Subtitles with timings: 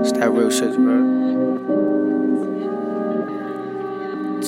[0.00, 1.14] It's that real shit, bro.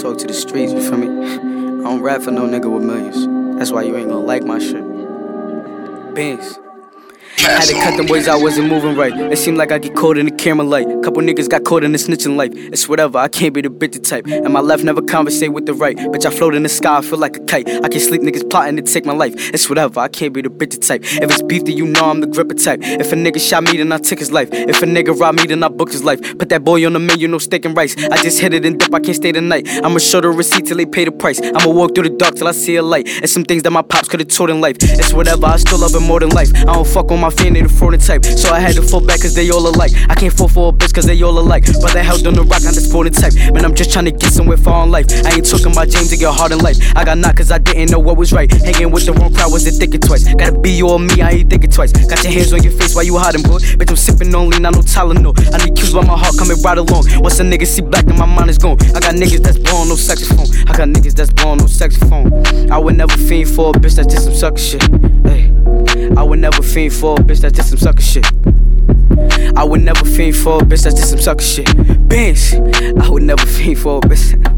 [0.01, 1.09] Talk to the streets, you feel me?
[1.09, 3.59] I don't rap for no nigga with millions.
[3.59, 4.85] That's why you ain't gonna like my shit.
[6.15, 6.59] Beans.
[7.39, 9.13] Had to cut them boys, I wasn't moving right.
[9.13, 10.87] It seemed like I get caught in the camera light.
[11.03, 12.53] Couple niggas got caught in the snitching life.
[12.55, 14.27] It's whatever, I can't be the bitter type.
[14.27, 15.97] And my left never conversate with the right.
[15.97, 17.69] Bitch, I float in the sky, I feel like a kite.
[17.69, 19.35] I can't sleep niggas plotting to take my life.
[19.55, 21.03] It's whatever, I can't be the bitter type.
[21.05, 22.81] If it's beef, then you know I'm the gripper type.
[22.83, 24.49] If a nigga shot me, then I took his life.
[24.53, 26.21] If a nigga robbed me, then I booked his life.
[26.39, 27.97] Put that boy on the menu, no steak and rice.
[27.97, 29.69] I just hit it and dip, I can't stay the night.
[29.69, 31.41] I'ma show the receipt till they pay the price.
[31.41, 33.05] I'ma walk through the dark till I see a light.
[33.07, 34.77] It's some things that my pops could've taught in life.
[34.81, 36.51] It's whatever, I still love it more than life.
[36.55, 38.25] I don't fuck on my fan, they the and type.
[38.25, 39.93] So I had to fall back cause they all alike.
[40.09, 41.65] I can't fall for a bitch cause they all alike.
[41.81, 43.35] But they held on the rock, I'm the sporting type.
[43.53, 45.07] Man, I'm just trying to get somewhere far in life.
[45.25, 46.79] I ain't talking about James to get hard in life.
[46.97, 48.51] I got knocked cause I didn't know what was right.
[48.51, 50.25] Hanging with the wrong crowd wasn't thinking twice.
[50.35, 51.93] Gotta be you or me, I ain't thinking twice.
[51.93, 53.59] Got your hands on your face while you hiding, boy.
[53.79, 55.35] Bitch, I'm sipping on lean, no Tylenol.
[55.53, 57.05] I need cues by my heart coming right along.
[57.23, 58.79] Once a nigga see black, then my mind is gone.
[58.95, 60.47] I got niggas that's blowing no saxophone.
[60.69, 62.33] I got niggas that's blowing no saxophone.
[62.71, 64.83] I would never fiend for a bitch that's just some sucker shit.
[65.25, 65.46] Hey.
[66.17, 68.27] I would never fiend for a bitch that's just some sucker shit.
[69.57, 71.67] I would never fiend for a bitch that's just some sucker shit.
[72.09, 74.56] Bench, I would never fiend for a bitch.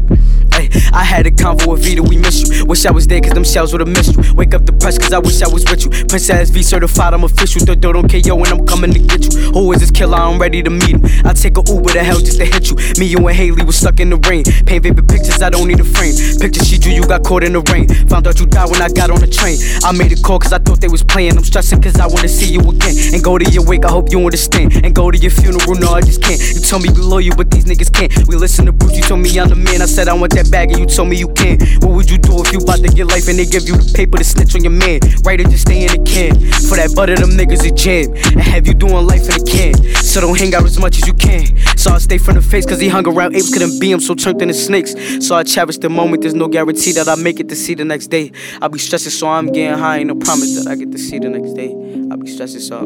[0.93, 2.65] I had a convo with Vita, we miss you.
[2.65, 4.33] Wish I was there, cause them shells would've missed you.
[4.33, 5.89] Wake up depressed, cause I wish I was with you.
[6.05, 7.65] Princess V certified, I'm official.
[7.65, 9.51] Dodo don't KO when I'm coming to get you.
[9.51, 10.17] Who is this killer?
[10.17, 11.01] I'm ready to meet him.
[11.25, 12.75] I take a Uber to hell just to hit you.
[12.99, 14.43] Me, you, and Haley was stuck in the rain.
[14.65, 16.13] Paint vivid pictures, I don't need a frame.
[16.39, 17.87] Pictures she drew, you got caught in the rain.
[18.07, 19.57] Found out you died when I got on the train.
[19.83, 21.37] I made a call cause I thought they was playing.
[21.37, 22.95] I'm stressing cause I wanna see you again.
[23.13, 24.73] And go to your wake, I hope you understand.
[24.83, 26.39] And go to your funeral, no, I just can't.
[26.39, 28.11] You told me be loyal, but these niggas can't.
[28.27, 29.81] We listen to Bruce, you told me I'm the man.
[29.81, 31.61] I said I want that and you told me you can't.
[31.83, 33.91] What would you do if you about to get life and they give you the
[33.95, 34.99] paper to snitch on your man?
[35.23, 36.35] Right or just stay in the can.
[36.67, 38.11] For that butter, them niggas a jam.
[38.33, 39.73] And have you doing life in a can.
[40.03, 41.45] So don't hang out as much as you can.
[41.77, 44.13] So I stay from the face, cause he hung around apes, couldn't be him, so
[44.13, 44.95] turned into snakes.
[45.25, 47.85] So I cherish the moment, there's no guarantee that I make it to see the
[47.85, 48.31] next day.
[48.61, 51.19] I be stressing, so I'm getting high, ain't no promise that I get to see
[51.19, 51.69] the next day.
[52.11, 52.79] I be stressing, so.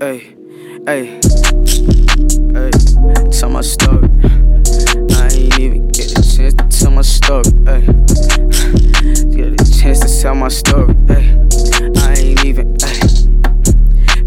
[0.00, 0.36] Hey,
[0.86, 1.18] hey,
[2.52, 2.70] hey,
[3.30, 4.07] tell my story.
[7.08, 7.44] Story.
[7.64, 7.80] Hey,
[9.34, 10.94] get a chance to tell my story.
[11.08, 11.36] Hey,
[11.96, 12.76] I ain't even.
[12.80, 13.28] Hey.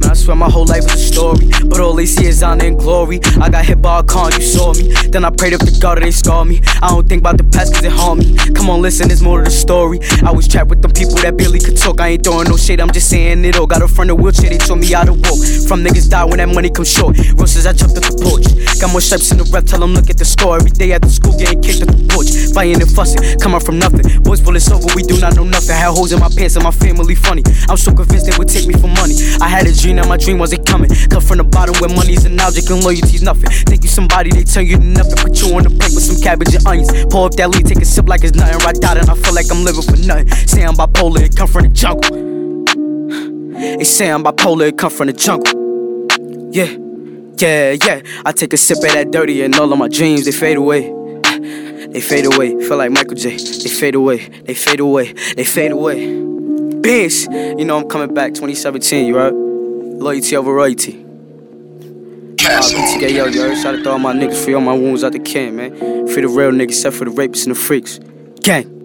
[0.01, 2.65] Man, I swear my whole life is a story, but all they see is honor
[2.65, 3.19] and glory.
[3.39, 4.91] I got hit by a car, you saw me.
[5.09, 6.61] Then I prayed up to God that they scar me.
[6.81, 8.35] I don't think about the past cause it harm me.
[8.55, 9.99] Come on, listen, there's more to the story.
[10.23, 11.99] I was trapped with them people that barely could talk.
[12.01, 13.67] I ain't throwing no shade, I'm just saying it all.
[13.67, 15.37] Got a friend in a wheelchair, they told me how to walk.
[15.67, 17.17] From niggas die when that money comes short.
[17.37, 18.47] Roses, I jumped up the porch.
[18.81, 20.55] Got more stripes in the rep, tell them look at the score.
[20.55, 22.31] Every day at the school, getting kicked at the porch.
[22.61, 24.21] Fighting and fussing, coming from nothing.
[24.21, 25.73] Boys, pull it's over, we do not know nothing.
[25.73, 27.41] Had holes in my pants and my family funny.
[27.67, 29.17] I'm so convinced they would take me for money.
[29.41, 30.91] I had a dream, now my dream wasn't coming.
[31.09, 33.49] Come from the bottom where money's an object and loyalty's nothing.
[33.65, 35.17] Think you somebody, they turn you to nothing.
[35.17, 36.93] Put you on the plate with some cabbage and onions.
[37.09, 38.59] Pour up that lead, take a sip like it's nothing.
[38.61, 40.29] Right out and I feel like I'm living for nothing.
[40.45, 42.13] Say I'm bipolar, it come from the jungle.
[43.57, 45.49] They say I'm bipolar, it come from the jungle.
[46.53, 46.69] Yeah,
[47.41, 48.21] yeah, yeah.
[48.23, 51.00] I take a sip of that dirty and all of my dreams, they fade away.
[51.91, 53.37] They fade away, feel like Michael J.
[53.37, 56.07] They fade away, they fade away, they fade away.
[56.81, 59.33] Bitch, you know I'm coming back 2017, you right?
[59.33, 60.93] Loyalty over royalty.
[62.37, 63.57] RBTK, yo, heard?
[63.57, 65.77] Shout out to all my niggas, free all my wounds out the can, man.
[66.07, 67.99] Free the real niggas, except for the rapists and the freaks.
[68.41, 68.80] Gang.